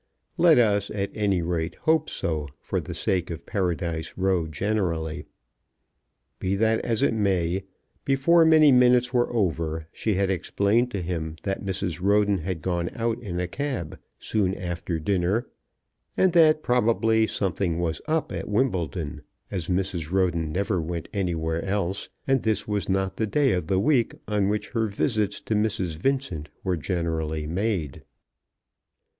Let 0.39 0.57
us, 0.57 0.89
at 0.89 1.11
any 1.13 1.43
rate, 1.43 1.75
hope 1.81 2.09
so 2.09 2.47
for 2.63 2.79
the 2.79 2.95
sake 2.95 3.29
of 3.29 3.45
Paradise 3.45 4.15
Row 4.17 4.47
generally. 4.47 5.25
Be 6.39 6.55
that 6.55 6.79
as 6.79 7.03
it 7.03 7.13
may, 7.13 7.65
before 8.03 8.43
many 8.43 8.71
minutes 8.71 9.13
were 9.13 9.31
over 9.31 9.85
she 9.91 10.15
had 10.15 10.31
explained 10.31 10.89
to 10.89 11.03
him 11.03 11.35
that 11.43 11.63
Mrs. 11.63 12.01
Roden 12.01 12.39
had 12.39 12.63
gone 12.63 12.89
out 12.95 13.21
in 13.21 13.39
a 13.39 13.47
cab 13.47 13.99
soon 14.17 14.55
after 14.55 14.99
dinner, 14.99 15.45
and 16.17 16.33
that 16.33 16.63
probably 16.63 17.27
something 17.27 17.77
was 17.79 18.01
up 18.07 18.31
at 18.31 18.49
Wimbledon, 18.49 19.21
as 19.51 19.67
Mrs. 19.67 20.11
Roden 20.11 20.51
never 20.51 20.81
went 20.81 21.09
anywhere 21.13 21.63
else, 21.63 22.09
and 22.25 22.41
this 22.41 22.67
was 22.67 22.89
not 22.89 23.17
the 23.17 23.27
day 23.27 23.51
of 23.51 23.67
the 23.67 23.79
week 23.79 24.15
on 24.27 24.49
which 24.49 24.69
her 24.69 24.87
visits 24.87 25.39
to 25.41 25.53
Mrs. 25.53 25.95
Vincent 25.95 26.49
were 26.63 26.75
generally 26.75 27.45
made. 27.45 28.01